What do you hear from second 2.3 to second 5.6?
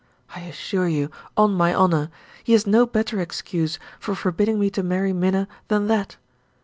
he has no better excuse for forbidding me to marry Minna